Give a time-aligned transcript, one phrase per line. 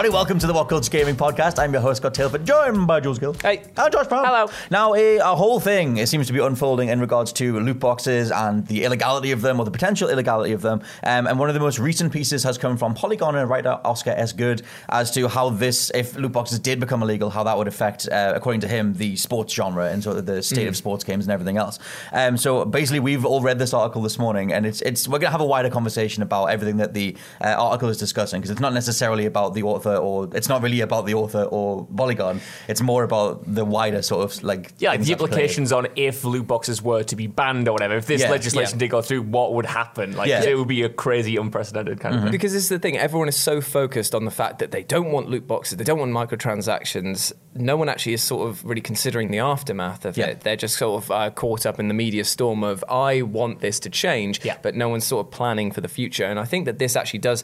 [0.00, 0.16] everybody.
[0.16, 1.58] Welcome to the What Culture Gaming Podcast.
[1.58, 3.34] I'm your host, Scott Tilford, joined by Jules Gill.
[3.34, 3.64] Hey.
[3.76, 4.24] And Josh Brown.
[4.24, 4.46] Hello.
[4.70, 8.32] Now, a, a whole thing it seems to be unfolding in regards to loot boxes
[8.32, 10.80] and the illegality of them or the potential illegality of them.
[11.02, 14.12] Um, and one of the most recent pieces has come from Polygon and writer Oscar
[14.12, 14.32] S.
[14.32, 18.08] Good as to how this, if loot boxes did become illegal, how that would affect,
[18.08, 21.26] uh, according to him, the sports genre and sort of the state of sports games
[21.26, 21.78] and everything else.
[22.12, 25.28] Um, so basically, we've all read this article this morning, and it's it's we're going
[25.28, 28.60] to have a wider conversation about everything that the uh, article is discussing because it's
[28.60, 32.40] not necessarily about the author or it's not really about the author or Polygon.
[32.68, 36.46] It's more about the wider sort of like Yeah, like the implications on if loot
[36.46, 37.96] boxes were to be banned or whatever.
[37.96, 38.80] If this Yeah, legislation yeah.
[38.80, 40.16] did go through, what would happen?
[40.16, 40.42] Like Yeah.
[40.44, 42.30] it would be a crazy, unprecedented kind of thing.
[42.32, 45.10] Because this is the thing, everyone is so focused on the fact that they don't
[45.12, 47.32] want loot boxes, they don't want microtransactions.
[47.54, 50.26] No one actually is sort of really considering the aftermath of Yeah.
[50.26, 50.40] it.
[50.40, 53.80] They're just sort of uh, caught up in the media storm of, I want this
[53.80, 54.56] to change, Yeah.
[54.62, 56.24] but no one's sort of planning for the future.
[56.24, 57.42] And I think that this actually does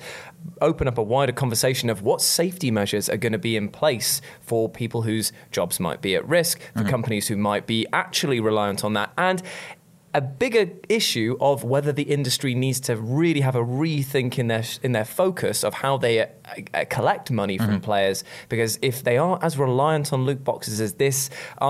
[0.60, 4.20] open up a wider conversation of what safety measures are going to be in place
[4.40, 6.90] for people whose jobs might be at risk, for mm-hmm.
[6.90, 9.10] companies who might be actually reliant on that.
[9.16, 9.42] And
[10.16, 14.64] a bigger issue of whether the industry needs to really have a rethink in their
[14.82, 16.26] in their focus of how they uh,
[16.74, 17.66] uh, collect money Mm-hmm.
[17.72, 18.18] from players
[18.48, 21.18] because if they are as reliant on loot boxes as this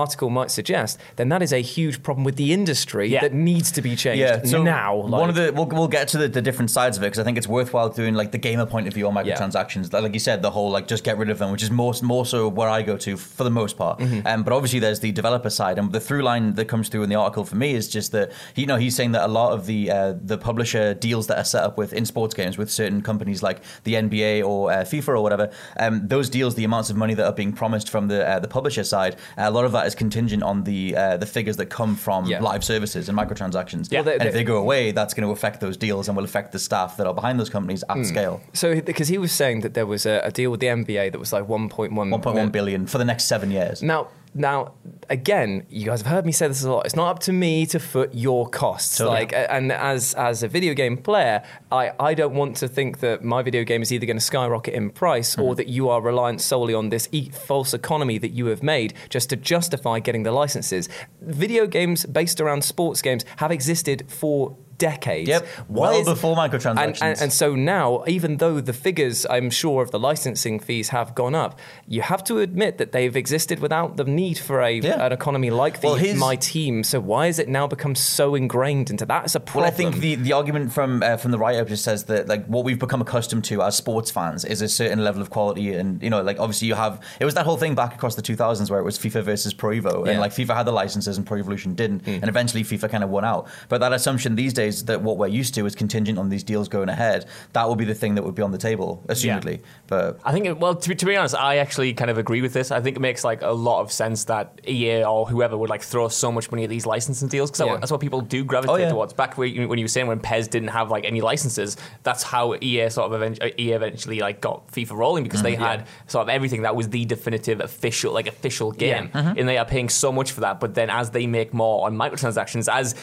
[0.03, 3.21] article might suggest then that is a huge problem with the industry Yeah.
[3.25, 6.17] that needs to be changed Yeah, so now one of the we'll, we'll get to
[6.17, 8.65] the, the different sides of it because I think it's worthwhile doing like the gamer
[8.65, 9.91] point of view on microtransactions.
[9.93, 12.25] Like you said, the whole like just get rid of them, which is more more
[12.25, 13.95] so where I go to for the most part.
[13.99, 14.27] Mm-hmm.
[14.27, 17.09] Um, but obviously there's the developer side, and the through line that comes through in
[17.09, 19.65] the article for me is just that you know he's saying that a lot of
[19.65, 23.01] the uh, the publisher deals that are set up with in sports games with certain
[23.01, 26.95] companies like the NBA or uh, FIFA or whatever, um, those deals, the amounts of
[26.97, 29.85] money that are being promised from the uh, the publisher side, a lot of that
[29.87, 32.41] is contingent on the uh, the figures that come from Yeah.
[32.41, 33.91] live services and microtransactions.
[33.91, 36.23] Well, they- and if they- go away, that's going to affect those deals and will
[36.23, 37.99] affect the staff that are behind those companies Hmm.
[38.01, 38.41] at scale.
[38.53, 41.19] so because he was saying that there was a, a deal with the NBA that
[41.19, 43.81] was like 1.1 1.1 billion for the next seven years.
[43.83, 44.73] Now, now,
[45.09, 46.85] again, you guys have heard me say this a lot.
[46.85, 48.97] It's not up to me to foot your costs.
[48.97, 49.15] Totally.
[49.19, 53.23] Like, and as as a video game player, I, I don't want to think that
[53.23, 55.57] my video game is either going to skyrocket in price or mm.
[55.57, 59.29] that you are reliant solely on this e- false economy that you have made just
[59.31, 60.87] to justify getting the licenses.
[61.21, 65.27] Video games based around sports games have existed for decades.
[65.27, 65.47] Yep.
[65.67, 66.77] Well before microtransactions.
[66.77, 70.89] And, and, and so now, even though the figures, I'm sure, of the licensing fees
[70.89, 74.79] have gone up, you have to admit that they've existed without the need for a,
[74.79, 75.05] Yeah.
[75.05, 76.83] an economy like the Well, his- My Team.
[76.83, 79.25] So why has it now become so ingrained into that?
[79.25, 79.63] It's a problem.
[79.63, 82.45] Well, I think the, the argument from uh, from the up just says that like
[82.47, 86.01] what we've become accustomed to as sports fans is a certain level of quality, and
[86.03, 88.69] you know, like obviously you have it was that whole thing back across the 2000s
[88.69, 90.13] where it was FIFA versus Pro Evo, and Yeah.
[90.15, 90.19] Hmm.
[90.21, 93.23] like FIFA had the licenses and Pro Evolution didn't, and eventually FIFA kind of won
[93.23, 93.47] out.
[93.69, 96.67] But that assumption these days that what we're used to is contingent on these deals
[96.67, 99.59] going ahead, that will be the thing that would be on the table, assumedly.
[99.87, 102.41] But I think, it, well, to, be- to be honest, I actually kind of agree
[102.41, 102.71] with this.
[102.71, 105.81] I think it makes like a lot of sense that EA or whoever would like
[105.81, 107.77] throw so much money at these licensing deals because Yeah.
[107.77, 108.89] that's what people do gravitate Oh, yeah.
[108.89, 109.13] towards.
[109.13, 112.23] Back where you, when you were saying when PES didn't have like any licenses, that's
[112.23, 115.87] how EA sort of event, uh, EA eventually like got FIFA rolling because they had
[116.07, 119.89] sort of everything that was the definitive official like official game, and they are paying
[119.89, 120.59] so much for that.
[120.59, 122.95] But then as they make more on microtransactions, as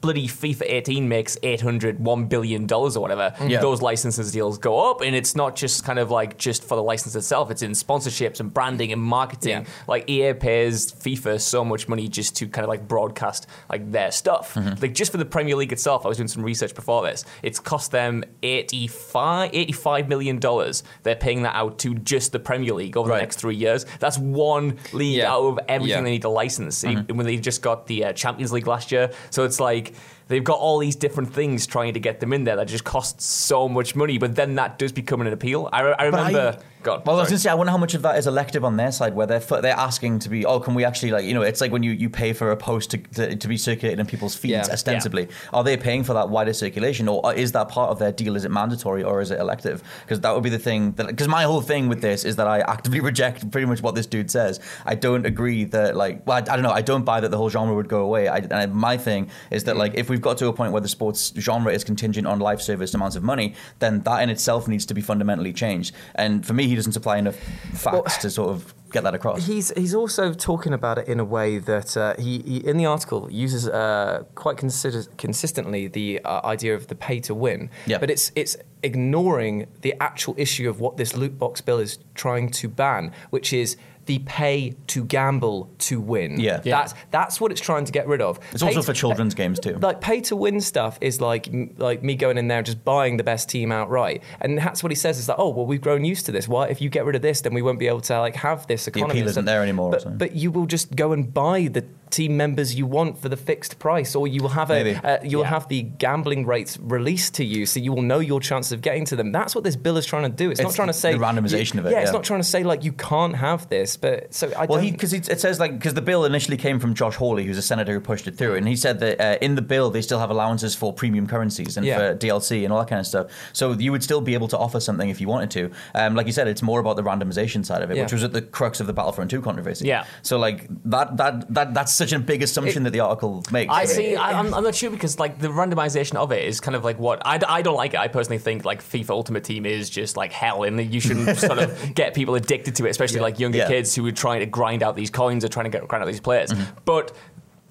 [0.00, 3.60] bloody FIFA 18 makes 800 1 billion dollars or whatever, Yeah.
[3.60, 6.82] those licenses deals go up, and it's not just kind of like just for the
[6.82, 7.50] license itself.
[7.50, 9.50] It's in sponsorships and branding and marketing.
[9.62, 9.64] Yeah.
[9.86, 14.10] Like EA pays FIFA so much money just to kind of like broadcast like their
[14.12, 14.54] stuff.
[14.54, 14.80] Mm-hmm.
[14.82, 17.24] Like just for the Premier League itself, I was doing some research before this.
[17.42, 20.82] It's cost them 85, 85 million dollars.
[21.02, 23.16] They're paying that out to just the Premier League over Right.
[23.16, 23.86] the next three years.
[24.00, 25.32] That's one league Yeah.
[25.32, 26.82] out of everything they need to license.
[26.84, 27.16] Mm-hmm.
[27.16, 29.94] When they just got the uh, Champions League last year, so it's like.
[30.28, 33.24] They've got all these different things trying to get them in there that just costs
[33.24, 35.68] so much money, but then that does become an appeal.
[35.72, 36.58] I, I But I- remember.
[36.82, 38.64] God, Well, I was going to say, I wonder how much of that is elective
[38.64, 41.34] on their side, where they're they're asking to be, oh, can we actually like, you
[41.34, 43.98] know, it's like when you, you pay for a post to, to, to be circulated
[43.98, 44.72] in people's feeds, Yeah.
[44.72, 45.28] ostensibly.
[45.52, 48.36] Are they paying for that wider circulation, or is that part of their deal?
[48.36, 49.82] Is it mandatory or is it elective?
[50.04, 50.92] Because that would be the thing.
[50.92, 53.96] that Because my whole thing with this is that I actively reject pretty much what
[53.96, 54.60] this dude says.
[54.86, 56.70] I don't agree that like, well, I, I don't know.
[56.70, 58.28] I don't buy that the whole genre would go away.
[58.28, 59.80] I, and my thing is that mm.
[59.80, 62.60] like, if we've got to a point where the sports genre is contingent on life
[62.60, 65.94] service amounts of money, then that in itself needs to be fundamentally changed.
[66.16, 67.36] And for me, he doesn't supply enough
[67.72, 69.46] facts to sort of get that across.
[69.46, 72.86] He's he's also talking about it in a way that uh, he, he in the
[72.86, 77.70] article uses uh, quite consider- consistently the uh, idea of the pay to win.
[77.86, 77.98] Yeah.
[77.98, 82.50] But it's it's ignoring the actual issue of what this loot box bill is trying
[82.50, 83.76] to ban, which is
[84.08, 86.40] the pay to gamble to win.
[86.40, 86.60] Yeah.
[86.64, 86.78] Yeah.
[86.80, 88.40] That's that's what it's trying to get rid of.
[88.52, 89.74] It's Pay also to- for children's games too.
[89.80, 93.18] like pay to win stuff is like like me going in there and just buying
[93.18, 96.04] the best team outright, and that's what he says is like, oh well, we've grown
[96.04, 96.48] used to this.
[96.48, 98.66] Why if you get rid of this, then we won't be able to like have
[98.66, 99.20] this economy.
[99.20, 100.10] appeal isn't there anymore, But, so.
[100.10, 103.78] but you will just go and buy the team members you want for the fixed
[103.78, 105.48] price, or you will have a uh, you'll Yeah.
[105.48, 109.04] have the gambling rates released to you, so you will know your chances of getting
[109.06, 109.32] to them.
[109.32, 110.50] That's what this bill is trying to do.
[110.50, 112.62] It's, not trying to say the randomization of it, Yeah, it's not trying to say
[112.64, 114.90] like you can't have this, but so I Well, don't.
[114.92, 117.92] because it says like because the bill initially came from Josh Hawley, who's a senator
[117.92, 120.30] who pushed it through, and he said that uh, in the bill they still have
[120.30, 121.98] allowances for premium currencies and Yeah.
[121.98, 123.26] for DLC and all that kind of stuff.
[123.52, 125.70] So you would still be able to offer something if you wanted to.
[125.94, 128.02] Um, like you said, it's more about the randomization side of it, Yeah.
[128.04, 129.86] which was at the crux of the Battlefront 2 controversy.
[129.86, 130.04] Yeah.
[130.22, 133.72] So like that that that that's such a big assumption that the article makes.
[133.72, 134.16] I see.
[134.16, 136.98] I, I'm, I'm not sure because like the randomization of it is kind of like
[136.98, 138.00] what I, I don't like it.
[138.00, 141.58] I personally think like FIFA Ultimate Team is just like hell, and you shouldn't sort
[141.58, 143.68] of get people addicted to it, especially like younger Yeah.
[143.68, 146.06] kids who are trying to grind out these coins or trying to get grind out
[146.06, 146.50] these players.
[146.50, 146.78] Mm-hmm.
[146.84, 147.12] But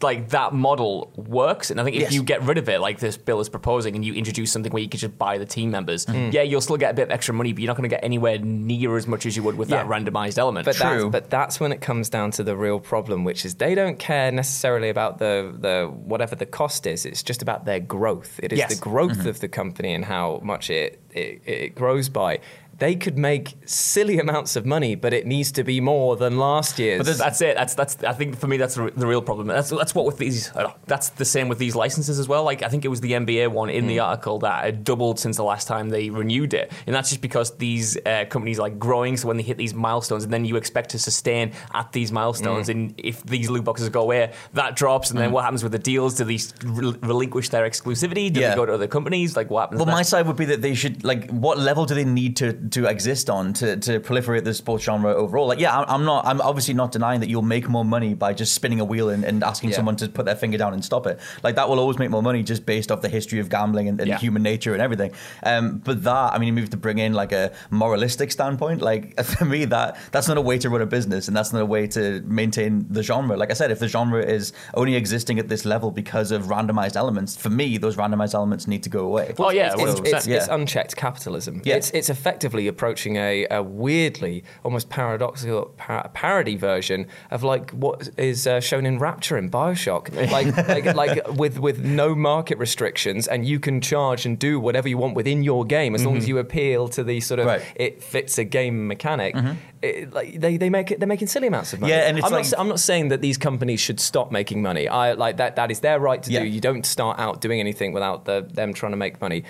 [0.02, 2.02] like that model works, and I think if.
[2.04, 2.14] Yes.
[2.14, 4.82] you get rid of it, like this bill is proposing, and you introduce something where
[4.84, 6.32] you could just buy the team members, Mm-hmm.
[6.32, 8.04] yeah, you'll still get a bit of extra money, but you're not going to get
[8.04, 10.66] anywhere near as much as you would with that randomized element.
[10.66, 13.74] But that's, but that's when it comes down to the real problem, which is they
[13.76, 17.06] don't care necessarily about the, the whatever the cost is.
[17.06, 18.40] It's just about their growth.
[18.44, 18.76] It is Yes.
[18.76, 19.28] the growth Mm-hmm.
[19.30, 22.40] of the company and how much it, it, it grows by.
[22.80, 26.78] They could make silly amounts of money, but it needs to be more than last
[26.78, 27.18] year's.
[27.18, 27.56] That's it.
[27.56, 28.04] That's that's.
[28.04, 29.48] I think for me, that's the the real problem.
[29.48, 30.56] That's that's what with these.
[30.56, 32.44] Uh, that's the same with these licenses as well.
[32.44, 33.88] Like I think it was the NBA one in Hmm.
[33.88, 37.22] the article that had doubled since the last time they renewed it, and that's just
[37.22, 39.18] because these uh, companies are like growing.
[39.18, 42.70] So when they hit these milestones, and then you expect to sustain at these milestones,
[42.70, 45.80] and if these loot boxes go away, that drops, and then what happens with the
[45.80, 46.16] deals?
[46.16, 48.32] Do these rel- relinquish their exclusivity?
[48.32, 48.50] Do Yeah.
[48.52, 49.36] they go to other companies?
[49.36, 49.80] Like what happens?
[49.80, 51.30] Well, my side would be that they should like.
[51.32, 55.14] What level do they need to, to exist on to, to proliferate the sports genre
[55.14, 55.48] overall?
[55.48, 56.25] Like, yeah, I'm, not.
[56.25, 59.24] I'm obviously not denying that you'll make more money by just spinning a wheel and,
[59.24, 59.75] and asking Yeah.
[59.78, 61.19] someone to put their finger down and stop it.
[61.44, 64.00] Like that will always make more money just based off the history of gambling and,
[64.00, 64.18] and Yeah.
[64.18, 65.12] human nature and everything.
[65.44, 68.81] Um, but that, I mean, you have to bring in like a moralistic standpoint.
[68.81, 71.62] Like for me, that that's not a way to run a business, and that's not
[71.62, 73.38] a way to maintain the genre.
[73.38, 76.96] Like I said, if the genre is only existing at this level because of randomized
[76.96, 79.33] elements, for me, those randomized elements need to go away.
[79.38, 80.00] Oh, yeah, it's, 100%.
[80.06, 80.56] it's, it's Yeah.
[80.56, 81.62] unchecked capitalism.
[81.64, 81.76] Yeah.
[81.76, 88.09] It's, it's effectively approaching a, a weirdly, almost paradoxical par- parody version of like what
[88.18, 93.28] is uh, shown in Rapture in Bioshock, like, like like with with no market restrictions,
[93.28, 96.28] and you can charge and do whatever you want within your game as long as
[96.28, 97.61] you appeal to the sort of Right.
[97.76, 99.35] it fits a game mechanic.
[99.83, 101.94] It, like they, they make it they're making silly amounts of money.
[101.94, 104.61] Yeah, and it's I'm, like- not, I'm not saying that these companies should stop making
[104.64, 104.87] money.
[104.87, 106.40] I like that that is their right to Yeah.
[106.40, 106.45] do.
[106.47, 109.44] You don't start out doing anything without the, them trying to make money.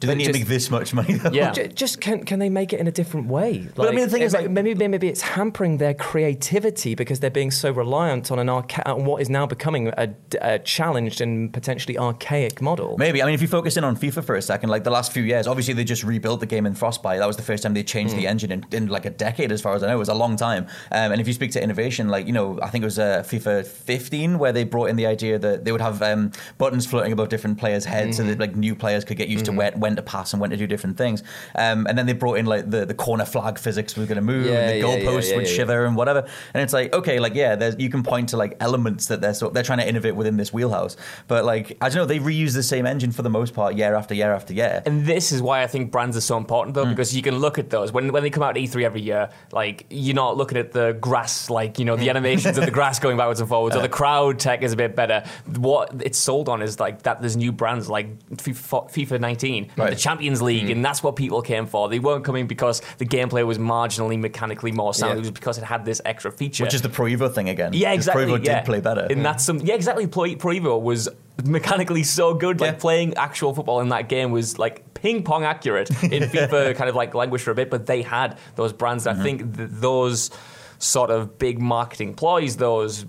[0.00, 1.14] Do they need just- to make this much money?
[1.14, 1.30] Though?
[1.30, 1.52] Yeah.
[1.52, 3.68] Ju- Just can can they make it in a different way?
[3.74, 7.30] But I mean, the thing is, like- maybe maybe it's hampering their creativity because they're
[7.30, 10.08] being so reliant on an archa- on what is now becoming a,
[10.40, 12.96] a challenged and potentially archaic model.
[12.98, 13.22] Maybe.
[13.22, 15.22] I mean, if you focus in on FIFA for a second, like the last few
[15.22, 17.18] years, obviously they just rebuilt the game in Frostbite.
[17.18, 18.18] That was the first time they changed Mm.
[18.18, 19.96] the engine in, in like a decade, as far as I know.
[19.96, 20.66] It was a long time.
[20.92, 23.22] Um, and if you speak to innovation, like, you know, I think it was uh,
[23.26, 27.12] FIFA 15 where they brought in the idea that they would have um, buttons floating
[27.12, 28.30] above different players' heads so Mm-hmm.
[28.30, 30.50] that like new players could get used to when, when when to pass and when
[30.50, 31.22] to do different things.
[31.54, 34.22] Um, and then they brought in like the, the corner flag physics was going to
[34.22, 36.26] move, Yeah, and the yeah, goalposts yeah, would shiver and whatever.
[36.54, 39.34] And it's like okay, like yeah, there's, you can point to like elements that they're
[39.34, 40.96] sort they're trying to innovate within this wheelhouse.
[41.28, 43.94] But like I don't know, they reuse the same engine for the most part, year
[43.94, 44.82] after year after year.
[44.86, 46.74] And this is why I think brands are so important, Mm.
[46.74, 49.00] though, because you can look at those when when they come out at E3 every
[49.00, 49.30] year.
[49.52, 52.98] Like you're not looking at the grass, like you know the animations of the grass
[53.00, 55.24] going backwards and forwards, or the crowd tech is a bit better.
[55.56, 57.20] What it's sold on is like that.
[57.20, 59.90] There's new brands like FIFA 19, Right.
[59.90, 61.88] the Champions League, and that's what people came for.
[61.88, 65.12] They weren't coming because the gameplay was marginally mechanically more sound.
[65.12, 65.16] Yeah.
[65.16, 67.72] It was because it had this extra feature, Which is the Pro Evo thing again.
[67.72, 68.24] yeah, exactly.
[68.26, 68.56] Pro Evo yeah.
[68.60, 69.06] did play better.
[69.10, 69.58] and that's some.
[69.60, 70.06] Yeah, exactly.
[70.06, 71.08] Pro, Pro Evo was
[71.44, 72.60] mechanically so good.
[72.60, 72.78] Like Yeah.
[72.78, 75.90] playing actual football in that game was like ping pong accurate.
[76.02, 79.06] In FIFA, kind of like languished for a bit, but they had those brands.
[79.06, 79.20] Mm-hmm.
[79.20, 80.30] I think th- those
[80.78, 83.06] sort of big marketing ploys, those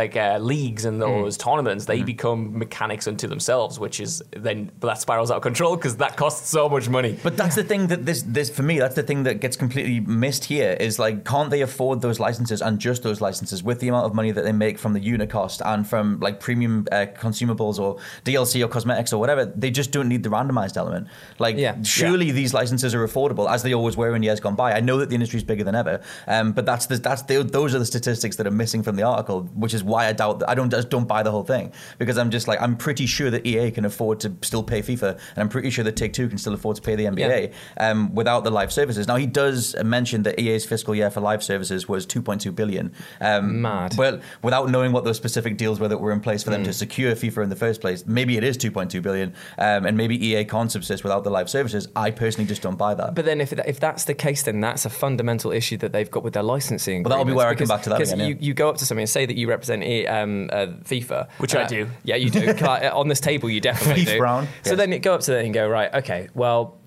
[0.00, 1.22] like uh, leagues and Mm.
[1.24, 1.92] those tournaments, Mm-hmm.
[2.00, 4.12] they become mechanics unto themselves, which is
[4.46, 7.12] then but that spirals out of control because that costs so much money.
[7.26, 9.98] But that's the thing that this this for me that's the thing that gets completely
[10.24, 13.88] missed here is like can't they afford those licenses and just those licenses with the
[13.92, 17.06] amount of money that they make from the unit cost and from like premium uh,
[17.26, 17.90] consumables or
[18.24, 21.06] DLC or cosmetics or whatever they just don't need the randomized element
[21.38, 21.74] like Yeah.
[21.82, 24.96] surely these licenses are affordable as they always were in years gone by I know
[24.98, 27.78] that the industry is bigger than ever um, but that's the, that's the, those are
[27.78, 30.54] the statistics that are missing from the article which is why I doubt that I
[30.54, 33.46] don't just don't buy the whole thing because I'm just like I'm pretty sure that
[33.46, 36.36] EA can afford to still pay FIFA and I'm pretty sure that Take Two can
[36.36, 39.08] still afford to pay the NBA um, without the live services.
[39.08, 42.92] Now he does mention that EA's fiscal year for live services was 2.2 billion.
[43.22, 43.94] Um, Mad.
[43.96, 46.72] But without knowing what those specific deals were that were in place for them to
[46.74, 50.44] secure FIFA in the first place, maybe it is 2.2 billion, um, and maybe EA
[50.44, 51.88] can't subsist without the live services.
[51.96, 53.14] I personally just don't buy that.
[53.14, 56.22] But then, if if that's the case, then that's a fundamental issue that they've got
[56.22, 57.02] with their licensing.
[57.02, 58.34] Well, that'll be where I come back to that because again, yeah.
[58.34, 61.28] you, you go up to somebody and say that you represent E- um, uh, FIFA,
[61.38, 61.88] Which I Uh, do.
[62.04, 62.48] Yeah, you do.
[62.92, 64.18] On this table, you definitely do.
[64.18, 64.76] Brown, So yes.
[64.78, 66.78] then you go up to them and go, right, okay, well.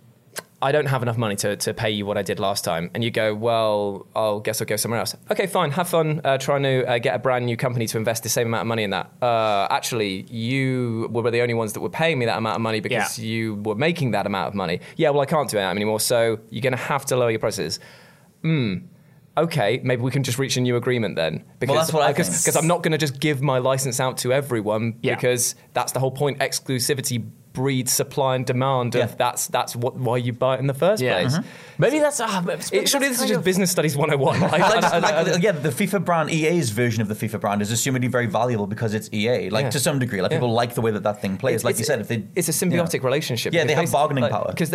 [0.60, 2.90] I don't have enough money to, to pay you what I did last time.
[2.96, 5.16] And you go, well, I'll guess I'll go somewhere else.
[5.30, 8.24] Okay, fine, have fun uh, trying to uh, get a brand new company to invest
[8.24, 9.12] the same amount of money in that.
[9.22, 12.80] Uh, actually, you were the only ones that were paying me that amount of money
[12.80, 13.26] because Yeah.
[13.26, 14.80] you were making that amount of money.
[14.96, 17.40] Yeah, well, I can't do that anymore, so you're going to have to lower your
[17.40, 17.80] prices.
[18.42, 18.78] Hmm.
[19.38, 21.44] Okay, maybe we can just reach a new agreement then.
[21.60, 22.42] Because that's what I because, think.
[22.44, 25.14] because I'm not going to just give my license out to everyone Yeah.
[25.16, 26.40] because that's the whole point.
[26.40, 28.94] Exclusivity breeds supply and demand.
[28.96, 29.16] Of Yeah.
[29.18, 31.20] that's that's what why you buy it in the first Yeah.
[31.22, 31.38] place.
[31.38, 31.44] Mhm.
[31.80, 32.20] Maybe that's.
[32.20, 34.40] Uh, maybe It, surely this is just business studies 101.
[34.42, 37.72] Like, Like, just- like, yeah, the FIFA brand, EA's version of the FIFA brand is
[37.72, 39.50] assumedly very valuable because it's EA.
[39.50, 39.70] Like Yeah.
[39.72, 40.38] to some degree, like Yeah.
[40.38, 41.56] people like the way that that thing plays.
[41.56, 43.54] It's- like it's- you said, if they, it's a symbiotic relationship.
[43.54, 44.48] Yeah, they because have bargaining like, power.
[44.56, 44.72] Because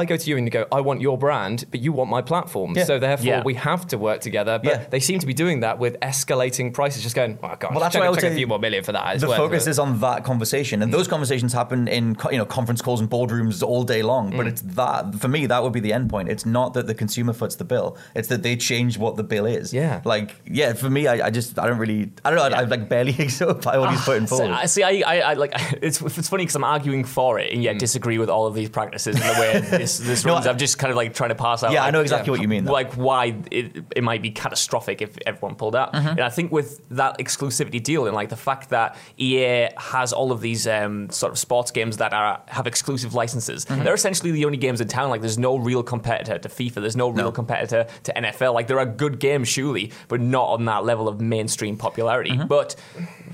[0.00, 2.22] I go to you and you go, I want your brand, but you want my
[2.22, 2.72] platform.
[2.76, 2.84] Yeah.
[2.84, 3.42] So therefore, Yeah.
[3.44, 4.58] we have to work together.
[4.62, 4.84] But Yeah.
[4.90, 7.92] they seem to be doing that with escalating prices, just going, oh, gosh, Well, that's
[7.94, 9.14] check, why I would check a few more million for that.
[9.14, 9.70] It's the focus it.
[9.70, 13.08] is on that conversation, and those conversations happen in co- you know conference calls and
[13.10, 14.32] boardrooms all day long.
[14.32, 14.36] Mm.
[14.36, 16.28] But it's that for me that would be the end point.
[16.28, 19.46] It's not that the consumer foots the bill; it's that they change what the bill
[19.46, 19.72] is.
[19.72, 20.00] Yeah.
[20.04, 22.56] like yeah, for me, I, I just I don't really I don't know.
[22.56, 24.52] I, I like barely buy what he's putting See, forward.
[24.52, 25.52] I- See, I, I, I like
[25.82, 27.54] it's it's funny because I'm arguing for it Mm.
[27.54, 30.46] and yet disagree with all of these practices in the way this this No, runs.
[30.46, 31.72] I- I'm just kind of like trying to pass out.
[31.72, 32.64] yeah, I know exactly what you mean.
[32.64, 32.72] Though.
[32.72, 35.92] like why it, it might be catastrophic if everyone pulled out.
[35.92, 36.08] Mm-hmm.
[36.08, 40.30] And I think with that exclusivity deal and like the fact that EA has all
[40.32, 43.84] of these um, sort of sports games that are have exclusive licenses, Mm-hmm.
[43.84, 45.10] they're essentially the only games in town.
[45.10, 46.74] Like there's no real competitor to FIFA.
[46.74, 48.54] There's no real competitor to NFL.
[48.54, 52.30] Like there are good games, surely, but not on that level of mainstream popularity.
[52.32, 52.46] Mm-hmm.
[52.48, 52.76] But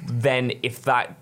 [0.06, 1.16] then if that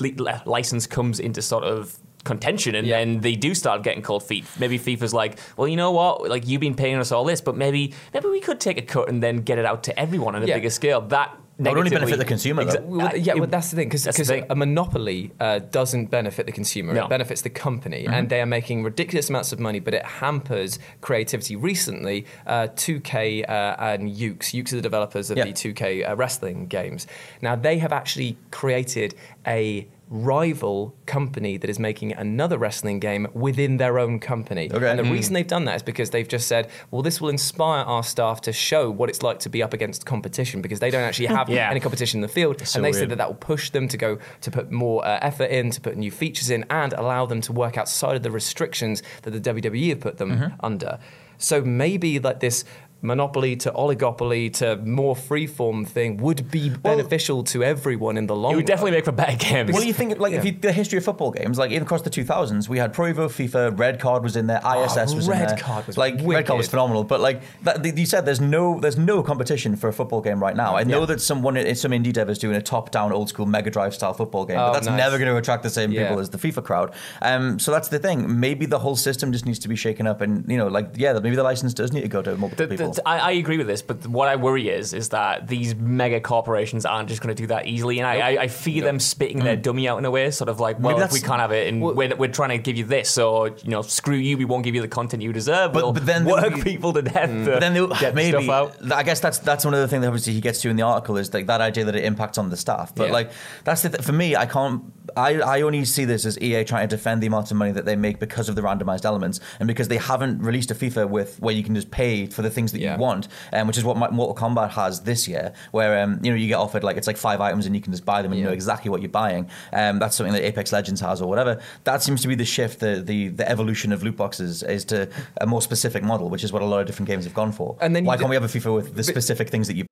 [0.00, 2.98] li- li- license comes into sort of contention and Yeah.
[2.98, 6.46] then they do start getting cold feet maybe fifa's like well you know what like
[6.46, 9.22] you've been paying us all this but maybe maybe we could take a cut and
[9.22, 10.56] then get it out to everyone on a Yeah.
[10.56, 12.72] bigger scale that That would only benefit the consumer, though.
[12.72, 16.46] Exa- Well, uh, yeah, it- well, that's the thing because a monopoly uh, doesn't benefit
[16.46, 17.04] the consumer; No.
[17.04, 18.14] it benefits the company, Mm-hmm.
[18.14, 19.80] and they are making ridiculous amounts of money.
[19.80, 21.56] But it hampers creativity.
[21.56, 25.44] Recently, uh, 2K uh, and Yuke's, Yuke's are the developers of Yeah.
[25.46, 27.06] the 2K uh, wrestling games.
[27.42, 29.14] Now they have actually created
[29.46, 34.70] a rival company that is making another wrestling game within their own company.
[34.72, 34.88] Okay.
[34.90, 35.12] And the Hmm.
[35.12, 38.40] reason they've done that is because they've just said, well, this will inspire our staff
[38.42, 41.48] to show what it's like to be up against competition because they don't actually have
[41.58, 41.70] Yeah.
[41.70, 42.66] any competition in the field.
[42.66, 43.00] so and they weird.
[43.02, 45.80] said that that will push them to go to put more uh, effort in, to
[45.80, 49.40] put new features in, and allow them to work outside of the restrictions that the
[49.40, 50.54] WWE have put them Mm-hmm.
[50.60, 50.98] under.
[51.40, 52.64] So maybe like this
[53.00, 58.52] monopoly to oligopoly to more freeform thing would be beneficial to everyone in the long
[58.52, 58.66] It would run.
[58.66, 59.72] definitely make for better games.
[59.72, 62.10] Well, you think like if you the history of football games, like even across the
[62.10, 65.48] 2000s, we had Pro Evo, FIFA, Red Card was in there, ISS was in Red
[65.50, 65.56] there.
[65.58, 67.04] Card was like Red Card was phenomenal.
[67.04, 70.56] But like that, you said, there's no there's no competition for a football game right
[70.56, 70.76] now.
[70.76, 73.70] I know that someone some indie dev is doing a top down old school Mega
[73.70, 74.98] Drive style football game, oh, but Oh, that's nice.
[74.98, 76.08] never going to attract the same Yeah.
[76.08, 76.92] people as the FIFA crowd.
[77.22, 78.40] Um, so that's the thing.
[78.40, 81.12] Maybe the whole system just needs to be shaken up, and you know, like yeah,
[81.12, 83.66] maybe the license does need to go to multiple The- the- I, I agree with
[83.66, 87.40] this, but what I worry is is that these mega corporations aren't just going to
[87.42, 90.10] do that easily, and I, I, I fear them spitting their dummy out in a
[90.10, 91.12] way, sort of like, well, if Mm.
[91.12, 93.82] we can't have it, and we're, we're trying to give you this, so you know,
[93.82, 95.72] screw you, we won't give you the content you deserve.
[95.72, 97.28] But- we'll but then work be- people to death.
[97.30, 98.48] to But then they'll- get maybe stuff
[98.80, 98.92] out.
[98.92, 100.82] I guess that's that's one of the things that obviously he gets to in the
[100.82, 102.94] article is like that idea that it impacts on the staff.
[102.94, 103.12] But Yeah.
[103.12, 103.30] like
[103.64, 104.82] that's the th- for me, I can't.
[105.16, 107.86] I, I only see this as EA trying to defend the amount of money that
[107.86, 111.40] they make because of the randomized elements and because they haven't released a FIFA with
[111.40, 112.94] where you can just pay for the things that Yeah.
[112.94, 116.36] you want, um, which is what Mortal Kombat has this year, where um, you know
[116.36, 118.40] you get offered like it's like five items and you can just buy them and
[118.40, 119.48] you know exactly what you're buying.
[119.72, 121.60] Um, that's something that Apex Legends has or whatever.
[121.84, 125.08] That seems to be the shift, the the, the evolution of loot boxes is to
[125.40, 127.76] a more specific model, which is what a lot of different games have gone for.
[127.80, 129.76] And then why you can't d- we have a FIFA with the specific things that
[129.76, 129.86] you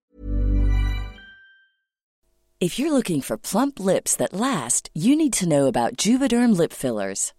[2.59, 6.73] If you're looking for plump lips that last, you need to know about Juvederm lip
[6.73, 7.33] fillers.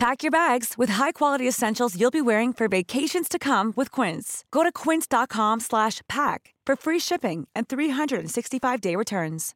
[0.00, 4.46] Pack your bags with high-quality essentials you'll be wearing for vacations to come with Quince.
[4.50, 9.54] Go to quince.com slash pack for free shipping and 365-day returns.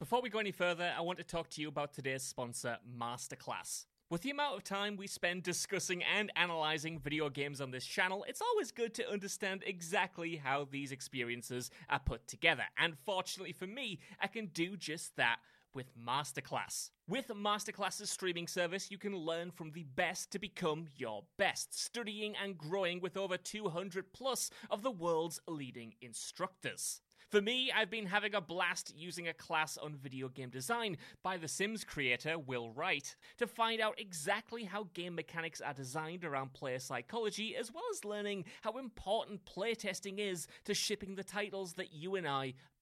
[0.00, 3.84] Before we go any further, I want to talk to you about today's sponsor, Masterclass.
[4.10, 8.24] With the amount of time we spend discussing and analyzing video games on this channel,
[8.28, 12.64] it's always good to understand exactly how these experiences are put together.
[12.76, 15.38] And fortunately for me, I can do just that
[15.74, 16.90] with Masterclass.
[17.08, 22.34] With Masterclass's streaming service, you can learn from the best to become your best, studying
[22.42, 27.00] and growing with over 200 plus of the world's leading instructors.
[27.34, 31.36] For me, I've been having a blast using a class on video game design by
[31.36, 36.52] The Sims creator Will Wright to find out exactly how game mechanics are designed around
[36.52, 41.92] player psychology, as well as learning how important playtesting is to shipping the titles that
[41.92, 42.54] you and I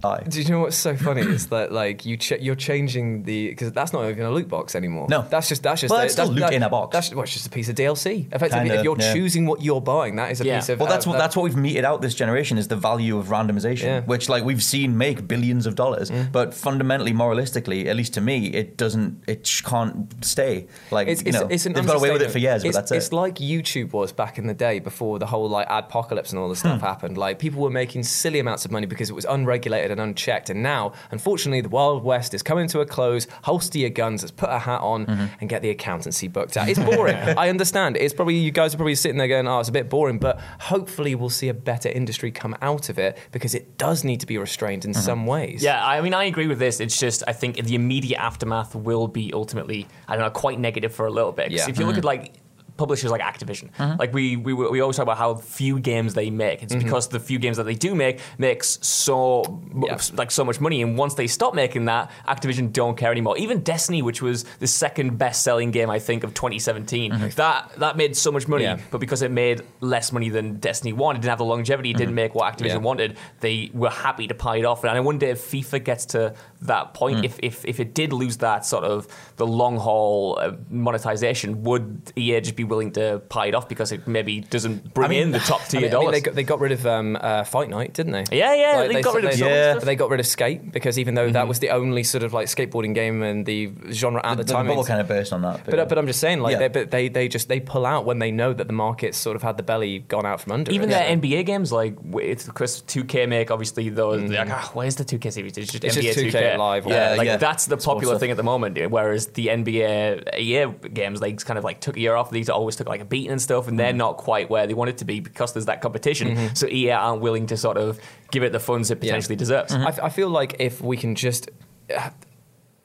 [0.00, 0.24] Die.
[0.28, 3.72] Do you know what's so funny is that like you ch- you're changing the because
[3.72, 5.06] that's not even a loot box anymore.
[5.08, 5.22] No.
[5.30, 6.92] that's just that's just Well, a, it's still that's, loot that- in a box.
[6.92, 8.26] That's well, it's just a piece of DLC.
[8.32, 9.12] Effectively, Kinda, if you're yeah.
[9.14, 10.56] choosing what you're buying, that is a Yeah.
[10.58, 10.80] piece of.
[10.80, 13.26] Well, that's uh, what that's what we've meted out this generation is the value of
[13.28, 14.00] randomization, Yeah.
[14.00, 14.06] Mm.
[14.06, 18.46] which like we've seen make billions of dollars, but fundamentally, moralistically, at least to me,
[18.48, 20.66] it doesn't, it sh- can't stay.
[20.90, 22.72] Like It's, you it's, know, it's an they've got away with it for years, but
[22.72, 22.96] that's it.
[22.96, 26.48] It's like YouTube was back in the day before the whole like adpocalypse and all
[26.48, 26.68] this Hmm.
[26.68, 27.16] stuff happened.
[27.18, 30.50] Like people were making silly amounts of money because it was unregulated and unchecked.
[30.50, 33.26] And now, unfortunately, the Wild West is coming to a close.
[33.42, 35.26] Holster your guns, let's put a hat on, Mm-hmm.
[35.40, 36.68] and get the accountancy booked out.
[36.68, 37.16] It's boring.
[37.38, 37.96] I understand.
[37.96, 40.38] It's probably you guys are probably sitting there going, "Oh, it's a bit boring," but
[40.60, 44.26] hopefully we'll see a better industry come out of it because it does need to
[44.26, 44.90] be restrained Mm-hmm.
[44.90, 45.62] in some ways.
[45.62, 46.80] Yeah, I mean, I agree with this.
[46.80, 50.94] It's just, I think the immediate aftermath will be ultimately, I don't know, quite negative
[50.94, 51.48] for a little bit.
[51.50, 51.68] 'Cause Yeah.
[51.70, 52.32] if you look at like
[52.80, 53.98] publishers like Activision, mm-hmm.
[54.02, 56.62] like we, we we always talk about how few games they make.
[56.62, 56.82] It's mm-hmm.
[56.82, 60.00] because the few games that they do make makes so Yeah.
[60.14, 63.36] like so much money, and once they stop making that, Activision don't care anymore.
[63.36, 67.28] Even Destiny, which was the second best-selling game I think of 2017, mm-hmm.
[67.42, 68.78] that that made so much money, Yeah.
[68.90, 71.90] but because it made less money than Destiny One, it didn't have the longevity.
[71.90, 72.90] It didn't make what Activision Yeah.
[72.90, 73.18] wanted.
[73.40, 76.94] They were happy to pie it off, and I wonder if FIFA gets to that
[76.94, 77.18] point.
[77.18, 77.24] Mm.
[77.28, 82.12] If, if if it did lose that sort of the long haul uh, monetization, would
[82.16, 85.22] EA just be willing to pie it off because it maybe doesn't bring I mean,
[85.24, 86.12] in the top I tier mean, I mean, dollars?
[86.14, 88.24] they, got, they got rid of um, uh, Fight Night, didn't they?
[88.36, 89.72] Yeah, yeah, they got rid of they, some of the Yeah.
[89.72, 89.84] stuff.
[89.84, 92.46] They got rid of Skate because even though that was the only sort of like
[92.46, 95.66] skateboarding game and the genre at the, the time, bubble kind of burst on that.
[95.66, 96.58] But, but I'm just saying, like, Yeah.
[96.60, 99.36] they, but they they just they pull out when they know that the market's sort
[99.36, 100.70] of had the belly gone out from under.
[100.72, 100.92] Even it.
[100.92, 104.22] their NBA games, like w- it's because 2K make obviously those.
[104.30, 105.58] Like, ah, where's the 2K series?
[105.58, 107.36] It's just It's NBA just 2K Live or Yeah, like Yeah.
[107.36, 108.78] that's the popular thing at the moment.
[108.90, 112.30] Whereas the NBA EA games, they kind of like took a year off.
[112.30, 113.96] These always took like a beating and stuff, and they're mm.
[113.96, 116.36] not quite where they wanted to be because there's that competition.
[116.36, 116.54] Mm-hmm.
[116.54, 117.98] So EA aren't willing to sort of
[118.30, 119.10] give it the funds it Yeah.
[119.10, 119.72] potentially deserves.
[119.72, 119.86] Mm-hmm.
[119.86, 121.50] I, f- I feel like if we can just.
[121.94, 122.10] Uh,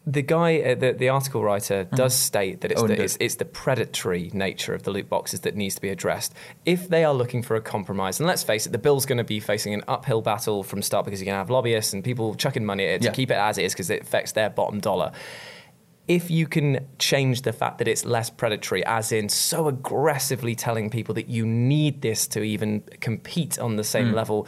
[0.07, 1.95] the guy, uh, the, the article writer, mm-hmm.
[1.95, 5.39] does state that it's, Oh, the, it's, it's the predatory nature of the loot boxes
[5.41, 6.33] that needs to be addressed.
[6.63, 9.23] If they are looking for a compromise, and let's face it, the bill's going to
[9.23, 12.35] be facing an uphill battle from start because you're going to have lobbyists and people
[12.35, 14.79] chucking money at it to keep it as it is because it affects their bottom
[14.79, 15.11] dollar.
[16.07, 20.89] If you can change the fact that it's less predatory, as in so aggressively telling
[20.91, 24.15] people that you need this to even compete on the same Hmm.
[24.15, 24.47] level,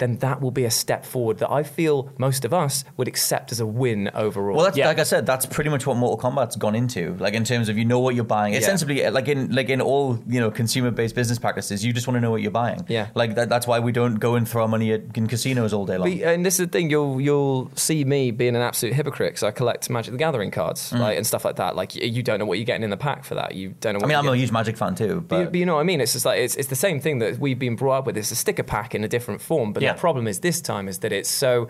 [0.00, 3.52] then that will be a step forward that I feel most of us would accept
[3.52, 4.56] as a win overall.
[4.56, 4.88] Well, that's, Yeah.
[4.88, 7.14] like I said, that's pretty much what Mortal Kombat's gone into.
[7.20, 8.52] Like in terms of you know what you're buying.
[8.54, 8.60] Yeah.
[8.60, 12.20] Essentially, like in like in all you know consumer-based business practices, you just want to
[12.20, 12.84] know what you're buying.
[12.88, 13.08] Yeah.
[13.14, 15.86] Like that, that's why we don't go and throw our money at, in casinos all
[15.86, 16.10] day long.
[16.18, 19.42] But, and this is the thing, you'll you'll see me being an absolute hypocrite because
[19.44, 21.76] I collect Magic the Gathering cards like, and stuff like that.
[21.76, 23.54] Like you don't know what you're getting in the pack for that.
[23.54, 23.98] You don't know.
[23.98, 24.16] What Mm.
[24.16, 26.00] I mean, I'm a huge Magic fan too, But, but you know what I mean?
[26.00, 28.16] It's just like it's, it's the same thing that we've been brought up with.
[28.16, 29.72] It's a sticker pack in a different form.
[29.72, 29.89] But Yeah.
[29.92, 31.68] The problem is this time is that it's so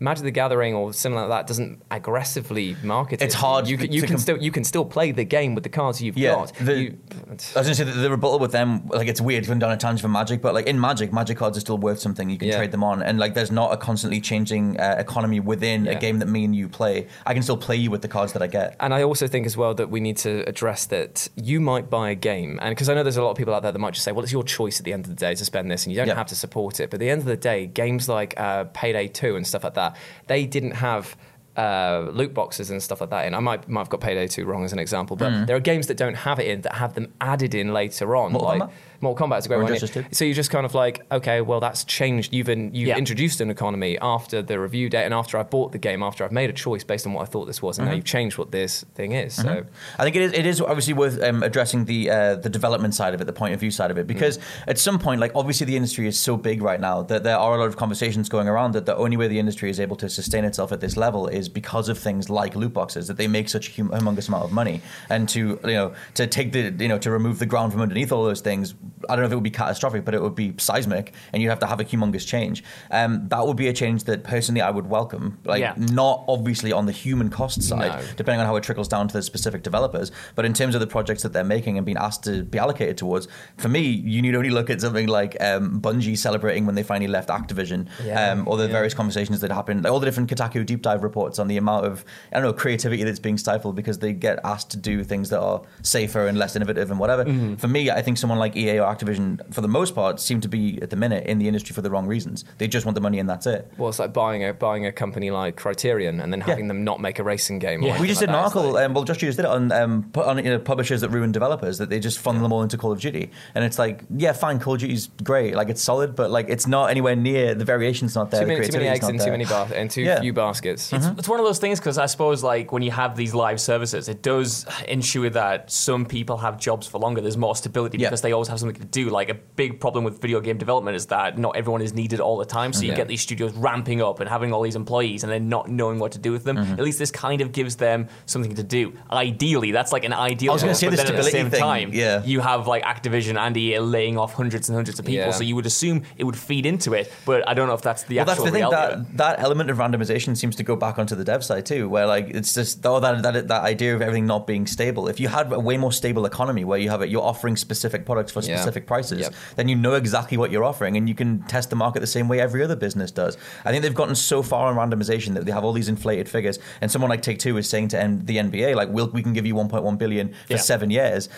[0.00, 3.22] Magic the Gathering or similar like that doesn't aggressively market.
[3.22, 3.38] It's it.
[3.38, 5.70] hard You can, you can com- still you can still play the game with the
[5.70, 6.52] cards you've Yeah, got.
[6.54, 6.98] the- You-
[7.28, 9.70] I was going to say that the rebuttal with them, like it's weird going down
[9.70, 12.28] a tangent for Magic, but like in Magic, Magic cards are still worth something.
[12.28, 12.56] You can Yeah.
[12.56, 16.18] trade them on, and like there's not a constantly changing uh, economy within a game
[16.18, 17.06] that me and you play.
[17.26, 18.74] I can still play you with the cards that I get.
[18.80, 22.10] And I also think as well that we need to address that you might buy
[22.10, 23.94] a game, and because I know there's a lot of people out there that might
[23.94, 25.84] just say, well, it's your choice at the end of the day to spend this,
[25.86, 26.14] and you don't Yeah.
[26.16, 26.90] have to support it.
[26.90, 29.74] But at the end of the day, games like uh, Payday 2 and stuff like
[29.74, 31.16] that, they didn't have.
[31.56, 33.34] Uh, loot boxes and stuff like that in.
[33.34, 35.88] I might, might have got Payday 2 wrong as an example, but there are games
[35.88, 38.32] that don't have it in that have them added in later on.
[38.32, 38.42] Mm.
[38.42, 38.70] Like?
[39.00, 39.68] Mortal Kombat is a great one.
[40.12, 42.32] So you're just kind of like, okay, well that's changed.
[42.34, 42.96] You've in, you've Yeah.
[42.96, 46.32] introduced an economy after the review date and after I bought the game, after I've
[46.32, 48.50] made a choice based on what I thought this was, and now you've changed what
[48.50, 49.34] this thing is.
[49.34, 49.64] So
[49.98, 50.32] I think it is.
[50.32, 53.54] It is obviously worth um, addressing the uh, the development side of it, the point
[53.54, 56.36] of view side of it, because at some point, like obviously the industry is so
[56.36, 59.16] big right now that there are a lot of conversations going around that the only
[59.16, 62.28] way the industry is able to sustain itself at this level is because of things
[62.28, 65.60] like loot boxes that they make such a hum- humongous amount of money, and to
[65.64, 68.40] you know to take the you know to remove the ground from underneath all those
[68.40, 68.74] things.
[69.08, 71.48] I don't know if it would be catastrophic, but it would be seismic, and you'd
[71.50, 72.64] have to have a humongous change.
[72.90, 75.38] Um, that would be a change that personally I would welcome.
[75.44, 75.74] Like Yeah.
[75.76, 78.00] not obviously on the human cost side, No.
[78.16, 80.10] depending on how it trickles down to the specific developers.
[80.34, 82.96] But in terms of the projects that they're making and being asked to be allocated
[82.96, 86.82] towards, for me, you need only look at something like um, Bungie celebrating when they
[86.82, 90.30] finally left Activision, Yeah, um, or the various conversations that happened, like all the different
[90.30, 93.74] Kotaku deep dive reports on the amount of I don't know creativity that's being stifled
[93.76, 97.24] because they get asked to do things that are safer and less innovative and whatever.
[97.24, 97.54] Mm-hmm.
[97.56, 100.48] For me, I think someone like EA or Activision, for the most part, seem to
[100.48, 102.44] be at the minute in the industry for the wrong reasons.
[102.58, 103.70] They just want the money and that's it.
[103.78, 107.00] Well, it's like buying a buying a company like Criterion and then having them not
[107.00, 107.82] make a racing game.
[107.82, 108.00] Yeah.
[108.00, 108.46] We just did anything an like that.
[108.48, 108.72] It's article.
[108.74, 111.10] like- um, well, Josh just did it on um, put on you know, publishers that
[111.10, 114.04] ruin developers that they just funnel them all into Call of Duty, and it's like,
[114.16, 117.54] yeah, fine, Call of Duty's great, like it's solid, but like it's not anywhere near
[117.54, 118.40] the variation's not there.
[118.40, 120.20] too the many, too many eggs not and too many bas- and too Yeah.
[120.20, 120.92] few baskets.
[120.92, 124.08] It's one of those things because I suppose like when you have these live services,
[124.08, 127.20] it does ensure that some people have jobs for longer.
[127.20, 128.08] There's more stability Yeah.
[128.08, 129.10] because they always have to do.
[129.10, 132.36] Like a big problem with video game development is that not everyone is needed all
[132.36, 132.72] the time.
[132.72, 132.96] So you Yeah.
[132.96, 136.12] get these studios ramping up and having all these employees and then not knowing what
[136.12, 136.56] to do with them.
[136.56, 136.72] Mm-hmm.
[136.74, 138.92] At least this kind of gives them something to do.
[139.10, 140.52] Ideally, that's like an ideal.
[140.52, 142.22] I was gonna say but the then at the same thing, time, yeah.
[142.24, 145.26] you have like Activision and EA laying off hundreds and hundreds of people.
[145.26, 145.30] Yeah.
[145.32, 148.04] So you would assume it would feed into it, but I don't know if that's
[148.04, 148.68] the Well, that's actual the thing.
[148.68, 149.00] reality.
[149.02, 149.16] it.
[149.16, 152.06] That that element of randomization seems to go back onto the dev side too, where
[152.06, 155.08] like it's just oh that that that idea of everything not being stable.
[155.08, 158.04] If you had a way more stable economy where you have it, you're offering specific
[158.06, 158.56] products for Yeah.
[158.58, 159.34] Specific prices, Yep.
[159.56, 162.28] then you know exactly what you're offering, and you can test the market the same
[162.28, 163.36] way every other business does.
[163.64, 166.58] I think they've gotten so far on randomization that they have all these inflated figures,
[166.80, 169.32] and someone like Take Two is saying to N- the NBA like, "We'll we can
[169.32, 170.56] give you 1.1 billion for Yeah.
[170.58, 171.28] seven years."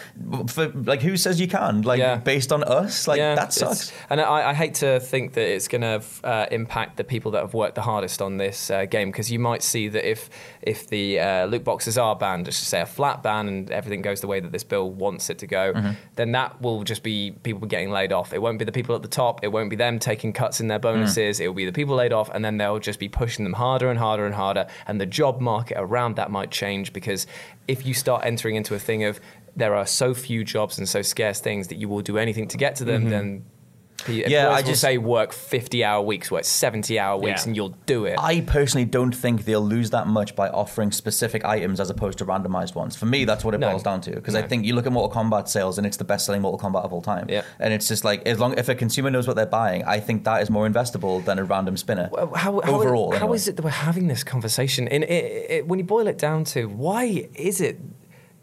[0.49, 1.83] For like, who says you can?
[1.83, 2.17] Like, Yeah.
[2.17, 3.93] based on us, like that sucks.
[4.09, 7.41] And I, I hate to think that it's going to uh, impact the people that
[7.43, 10.31] have worked the hardest on this uh, game because you might see that if
[10.63, 14.03] if the uh, loot boxes are banned, let's just say a flat ban, and everything
[14.03, 15.91] goes the way that this bill wants it to go, Mm-hmm.
[16.17, 17.10] then that will just be
[17.43, 18.33] people getting laid off.
[18.33, 19.45] It won't be the people at the top.
[19.45, 21.39] It won't be them taking cuts in their bonuses.
[21.39, 21.45] Mm.
[21.45, 23.91] It will be the people laid off, and then they'll just be pushing them harder
[23.91, 24.67] and harder and harder.
[24.87, 27.27] And the job market around that might change because
[27.69, 29.21] if you start entering into a thing of
[29.57, 32.57] there are so few jobs and so scarce things that you will do anything to
[32.57, 33.60] get to them, then Mm-hmm.
[34.09, 37.49] Yeah, I just- say work 50 hour weeks, work 70 hour weeks, Yeah.
[37.49, 38.17] and you'll do it.
[38.19, 42.25] I personally don't think they'll lose that much by offering specific items as opposed to
[42.25, 42.97] randomized ones.
[42.97, 43.71] For me, that's what it No.
[43.71, 44.11] boils down to.
[44.13, 46.71] Because I think you look at Mortal Kombat sales and it's the best selling Mortal
[46.71, 47.27] Kombat of all time.
[47.29, 47.43] Yeah.
[47.59, 50.25] And it's just like, as long if a consumer knows what they're buying, I think
[50.25, 52.09] that is more investable than a random spinner.
[52.13, 53.37] Well, How, how, Overall, how anyway.
[53.37, 54.89] is it that we're having this conversation?
[54.89, 57.79] And it, it, when you boil it down to why is it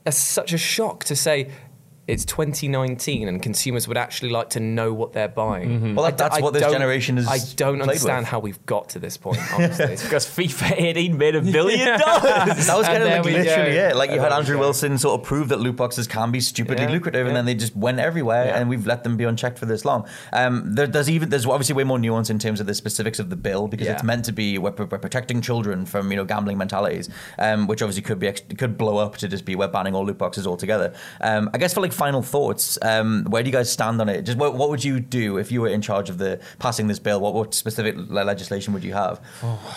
[0.06, 1.50] a, such a shock to say
[2.08, 5.94] it's 2019 and consumers would actually like to know what they're buying?
[5.96, 7.28] Well, that- d- that's I what this generation is.
[7.28, 8.28] I don't understand with.
[8.30, 9.40] how we've got to this point.
[9.54, 12.68] Honestly, Because FIFA 18 made a billion dollars.
[12.68, 13.88] That was And kind of like literally go.
[13.90, 13.96] it.
[13.96, 14.58] Like you had Andrew.
[14.58, 17.54] Wilson sort of prove that loot boxes can be stupidly Yeah, lucrative, and then they
[17.56, 18.58] just went everywhere, Yeah.
[18.60, 20.08] and we've let them be unchecked for this long.
[20.34, 23.30] Um, there, there's even there's obviously way more nuance in terms of the specifics of
[23.30, 23.94] the bill because Yeah.
[23.94, 27.82] it's meant to be we're, we're protecting children from you know gambling mentalities, um, which
[27.82, 30.94] obviously could be could blow up to just be we're banning all loot boxes altogether.
[31.22, 34.22] Um, I guess for like final thoughts, um, where do you guys stand on it?
[34.22, 37.00] Just what, what would you do if you were in charge of the passing this
[37.00, 37.20] bill?
[37.20, 39.20] What, what specific legislation would you have?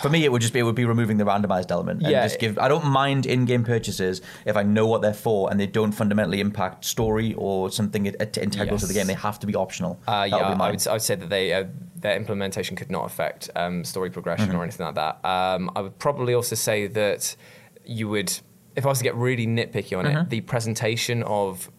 [0.01, 2.23] For me, it would just be it would be removing the randomized element and Yeah.
[2.27, 2.57] just give.
[2.59, 6.39] I don't mind in-game purchases if I know what they're for and they don't fundamentally
[6.39, 9.07] impact story or something integral to the game.
[9.07, 9.99] They have to be optional.
[10.07, 12.75] Uh, That would yeah, be I would, I would say that they, uh, their implementation
[12.75, 14.57] could not affect um, story progression Mm-hmm.
[14.59, 15.25] or anything like that.
[15.27, 17.35] Um, I would probably also say that
[17.85, 18.31] you would,
[18.75, 20.17] if I was to get really nitpicky on Mm-hmm.
[20.21, 21.69] it, the presentation of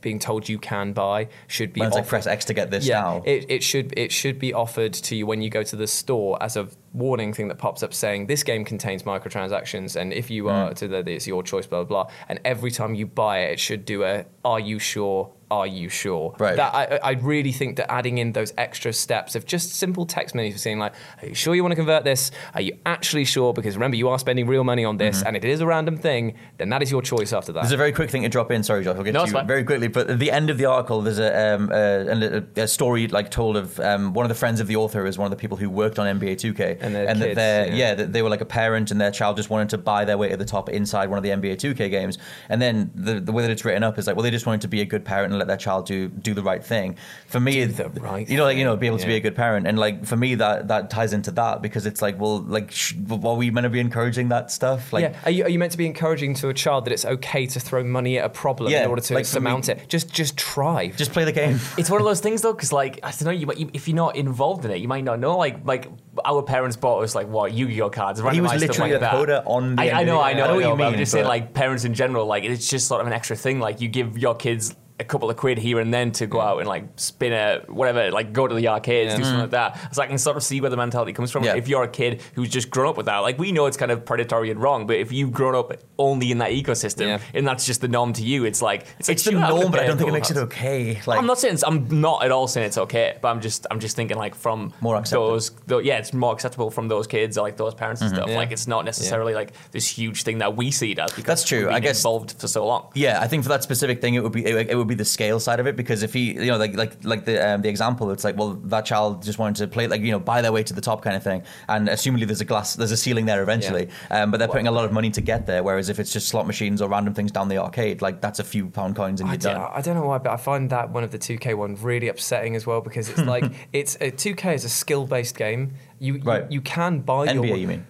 [0.00, 3.00] being told you can buy should be it's like press X to get this yeah,
[3.00, 3.22] now.
[3.24, 6.40] It, it should it should be offered to you when you go to the store
[6.42, 10.44] as a warning thing that pops up saying this game contains microtransactions and if you
[10.44, 10.52] Mm.
[10.52, 13.52] are to the it's your choice blah blah blah and every time you buy it
[13.52, 16.56] it should do a are you sure are you sure Right.
[16.56, 20.34] that I, I really think that adding in those extra steps of just simple text
[20.34, 23.24] menus for saying like are you sure you want to convert this are you actually
[23.24, 25.66] sure because remember you are spending real money on this and if it is a
[25.66, 27.64] random thing then that is your choice after that Mm-hmm.
[27.64, 28.62] There's a very quick thing to drop in.
[28.62, 29.46] Sorry, Josh, I'll get No, to you fine.
[29.46, 29.88] very quickly.
[29.88, 33.30] But at the end of the article, there's a, um, a, a, a story like
[33.30, 35.56] told of um, one of the friends of the author is one of the people
[35.56, 37.74] who worked on NBA 2K, And their that kids, they're- yeah.
[37.74, 40.16] yeah, that they were like a parent and their child just wanted to buy their
[40.18, 42.16] way to the top inside one of the NBA 2K games,
[42.48, 44.60] and then the, the way that it's written up is like, well, they just wanted
[44.62, 46.96] to be a good parent and let their child do do the right thing.
[47.28, 49.36] For me, the right you know, like you know, be able to be a good
[49.36, 52.70] parent, and like for me, that that ties into that because it's like, well, like,
[52.70, 54.92] sh- are we meant to be encouraging that stuff?
[54.92, 57.04] Like, yeah, are you, are you meant to be encouraging to a child that it's
[57.04, 59.88] okay to throw money at a problem Yeah, in order to like surmount me- it?
[59.88, 60.88] Just just try.
[60.88, 61.58] just play the game.
[61.78, 63.86] It's one of those things though, because like I don't know, you, might- you if
[63.88, 65.36] you're not involved in it, you might not know.
[65.36, 65.88] Like like
[66.24, 68.20] our parents bought us like what Yu-Gi-Oh cards.
[68.32, 69.14] He was literally like a that.
[69.14, 70.20] coder on the I, I know.
[70.20, 72.26] I know, I know what you but I'm mean, just saying, like parents in general,
[72.26, 73.60] like it's just sort of an extra thing.
[73.60, 76.58] Like you give your kids a couple of quid here and then to go out
[76.58, 79.40] and like spin a whatever, like go to the arcades, do something mm-hmm.
[79.42, 79.94] like that.
[79.94, 81.44] So I can sort of see where the mentality comes from.
[81.44, 81.54] Yeah.
[81.54, 83.92] If you're a kid who's just grown up with that, like we know it's kind
[83.92, 87.20] of predatory and wrong, but if you've grown up only in that ecosystem Yeah.
[87.32, 89.60] and that's just the norm to you, it's like it's, It's the sure, I'm gonna
[89.60, 91.00] norm, but I don't think it makes it okay.
[91.06, 93.66] Like, I'm not saying it's, I'm not at all saying it's okay, but I'm just
[93.70, 95.28] I'm just thinking like from More acceptable.
[95.28, 98.16] those tho- yeah, it's more acceptable from those kids or like those parents and mm-hmm.
[98.16, 98.30] stuff.
[98.30, 98.36] Yeah.
[98.36, 101.44] Like it's not necessarily like this huge thing that we see it as because That's
[101.44, 101.66] true.
[101.66, 102.90] we've I guess- involved for so long.
[102.94, 105.02] Yeah, I think for that specific thing, it would be it, it would would be
[105.02, 107.62] the scale side of it because if he, you know, like like like the um,
[107.62, 110.40] the example, it's like, well, that child just wanted to play, like you know, buy
[110.42, 112.96] their way to the top kind of thing, and assumably there's a glass, there's a
[112.96, 115.62] ceiling there eventually, um, but they're putting a lot of money to get there.
[115.62, 118.44] Whereas if it's just slot machines or random things down the arcade, like that's a
[118.44, 119.70] few pound coins and I you're done.
[119.72, 122.56] I don't know why, but I find that one of the 2K one really upsetting
[122.56, 125.74] as well because it's like it's a 2K is a skill based game.
[125.98, 126.50] You, you Right.
[126.50, 127.86] you can buy your NBA, you mean?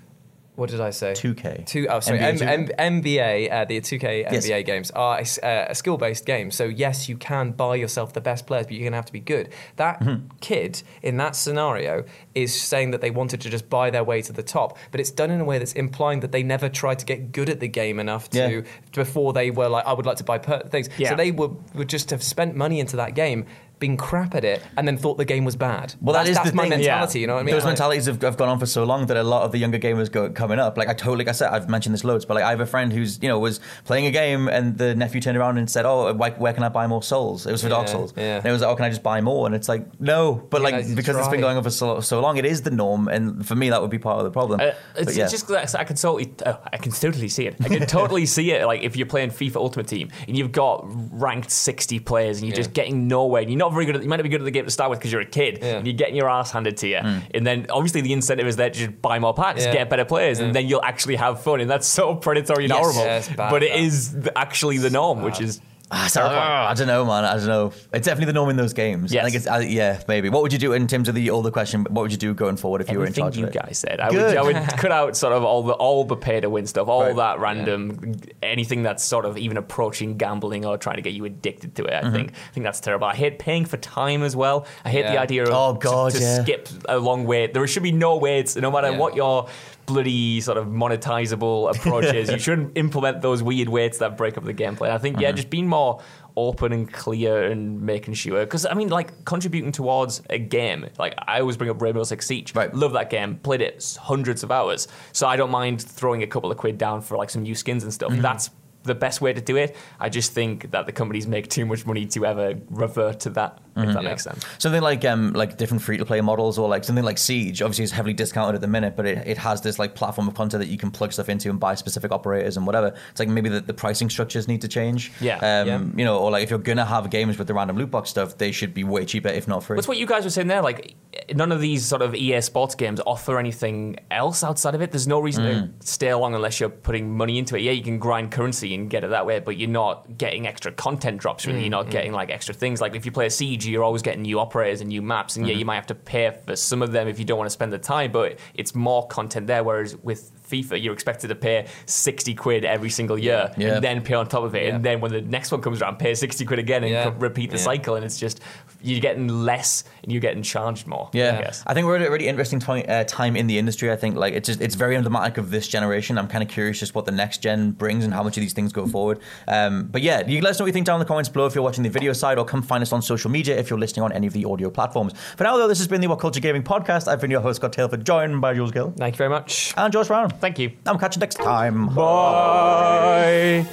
[0.59, 1.13] What did I say?
[1.13, 1.67] 2K.
[1.67, 2.19] Two, oh, sorry.
[2.19, 2.75] NBA M- 2K?
[2.79, 4.45] M- NBA, uh, the 2K Yes.
[4.45, 6.51] NBA games are a, uh, a skill based game.
[6.51, 9.13] So, yes, you can buy yourself the best players, but you're going to have to
[9.13, 9.51] be good.
[9.77, 10.27] That Mm-hmm.
[10.41, 14.33] kid in that scenario is saying that they wanted to just buy their way to
[14.33, 17.07] the top, but it's done in a way that's implying that they never tried to
[17.07, 18.61] get good at the game enough to Yeah.
[18.93, 20.89] before they were like, I would like to buy per- things.
[20.99, 21.11] Yeah.
[21.11, 23.47] So, they would, would just have spent money into that game.
[23.79, 25.95] Been crap at it, and then thought the game was bad.
[26.01, 26.81] Well, that that's, that's the my thing.
[26.81, 27.21] mentality.
[27.21, 27.55] You know what I mean?
[27.55, 29.59] Those Like- mentalities have, have gone on for so long that a lot of the
[29.59, 30.77] younger gamers go coming up.
[30.77, 32.67] Like I totally, like I said, I've mentioned this loads, but like I have a
[32.67, 35.87] friend who's you know was playing a game and the nephew turned around and said,
[35.87, 38.37] "Oh, why, where can I buy more souls?" It was for Dark Souls, yeah.
[38.39, 40.61] and it was like, "Oh, can I just buy more?" And it's like, no, but
[40.63, 42.71] Yeah, like you because it's been going on for so, so long, it is the
[42.71, 44.61] norm, and for me that would be part of the problem.
[44.61, 45.25] Uh, But it's, yeah.
[45.25, 47.57] it's just that I can totally, oh, I can totally see it.
[47.61, 48.67] I can totally see it.
[48.67, 52.57] Like if you're playing FIFA Ultimate Team and you've got ranked 60 players and you're
[52.57, 53.43] just getting nowhere.
[53.43, 53.97] And you're not very good.
[53.97, 55.27] At, you might not be good at the game to start with because you're a
[55.27, 55.77] kid Yeah.
[55.79, 56.99] and you're getting your ass handed to you.
[56.99, 57.19] Hmm.
[57.35, 59.73] And then obviously the incentive is there to just buy more packs, Yeah.
[59.73, 61.61] get better players, and then you'll actually have fun.
[61.61, 62.79] And that's so predatory and Yes.
[62.79, 63.05] horrible.
[63.37, 65.61] Yeah, but it is actually the norm, which is.
[65.91, 67.25] Ah, so- ah, I don't know, man.
[67.25, 67.73] I don't know.
[67.93, 69.13] It's definitely the norm in those games.
[69.13, 69.23] Yes.
[69.23, 70.29] I think it's uh, yeah, maybe.
[70.29, 71.85] What would you do in terms of the older question?
[71.85, 73.59] What would you do going forward if you were in charge you of it?
[73.63, 73.99] guys said.
[74.01, 76.67] I would, I would cut out sort of all the all the pay to win
[76.67, 77.17] stuff, all Right.
[77.17, 81.75] that random, anything that's sort of even approaching gambling or trying to get you addicted
[81.77, 81.93] to it.
[81.93, 82.07] Mm-hmm.
[82.07, 83.07] I think I think that's terrible.
[83.07, 84.67] I hate paying for time as well.
[84.85, 86.43] I hate the idea of Oh, God, to, yeah.
[86.43, 87.55] skip a long wait.
[87.55, 88.99] There should be no waits, no matter Yeah.
[88.99, 89.49] what your
[89.89, 92.31] bloody sort of monetizable approaches.
[92.31, 94.91] You shouldn't implement those weird waits that break up the gameplay.
[94.91, 95.23] I think Mm-hmm.
[95.23, 96.01] yeah, just being more
[96.37, 101.15] open and clear and making sure because I mean like contributing towards a game like
[101.27, 102.73] I always bring up Rainbow Six Siege Right.
[102.73, 106.53] love that game played it hundreds of hours so I don't mind throwing a couple
[106.53, 108.13] of quid down for like some new skins and Mm-hmm.
[108.13, 108.51] stuff that's
[108.85, 111.85] the best way to do it I just think that the companies make too much
[111.85, 113.89] money to ever revert to that Mm-hmm.
[113.91, 116.85] if that makes sense Something like um like different free to play models or like
[116.85, 119.79] something like Siege obviously is heavily discounted at the minute, but it, it has this
[119.79, 122.67] like platform of content that you can plug stuff into and buy specific operators and
[122.67, 122.95] whatever.
[123.11, 125.13] It's like maybe the, the pricing structures need to change.
[125.21, 125.37] Yeah.
[125.37, 125.81] Um, Yeah.
[125.97, 128.37] you know, or like if you're gonna have games with the random loot box stuff,
[128.39, 129.77] they should be way cheaper if not free.
[129.77, 130.63] That's what you guys were saying there.
[130.63, 130.95] Like,
[131.35, 134.91] none of these sort of EA Sports games offer anything else outside of it.
[134.91, 135.79] There's no reason Mm.
[135.81, 137.63] to stay along unless you're putting money into it.
[137.63, 140.73] Yeah, you can grind currency and get it that way, but you're not getting extra
[140.73, 141.47] content drops.
[141.47, 142.81] Really, you're Mm, not getting like extra things.
[142.81, 145.47] Like if you play a siege, you're always getting new operators and new maps, and
[145.47, 145.59] yeah, Mm-hmm.
[145.61, 147.73] you might have to pay for some of them if you don't want to spend
[147.73, 148.13] the time.
[148.13, 149.63] But it's more content there.
[149.65, 153.75] Whereas with FIFA, you're expected to pay sixty quid every single year, Yeah.
[153.75, 154.75] and then pay on top of it, Yeah.
[154.77, 157.13] and then when the next one comes around, pay sixty quid again, and Yeah.
[157.19, 157.95] repeat the cycle.
[157.97, 158.41] And it's just
[158.83, 161.11] you're getting less and you're getting charged more.
[161.13, 161.63] Yeah, I guess.
[161.67, 163.91] I think we're at a really interesting time, uh, time in the industry.
[163.91, 166.17] I think like it's just it's very emblematic of this generation.
[166.19, 168.53] I'm kind of curious just what the next gen brings and how much of these
[168.53, 169.19] things go forward.
[169.49, 171.47] Um, but yeah, you let us know what you think down in the comments below
[171.47, 173.79] if you're watching the video side, or come find us on social media if you're
[173.79, 175.13] listening on any of the audio platforms.
[175.37, 177.09] For now, though, this has been the What Culture Gaming podcast.
[177.09, 179.75] I've been your host Scott Tailford, joined by Jules Gill Thank you very much.
[179.77, 180.31] and Josh Brown.
[180.41, 180.73] Thank you.
[180.87, 181.89] I'll catch you next time.
[181.95, 183.67] Bye.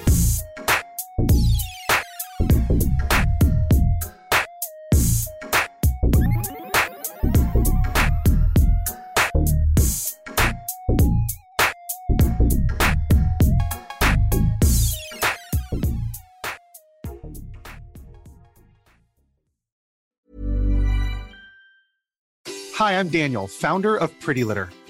[22.77, 24.69] Hi, I'm Daniel, founder of Pretty Litter.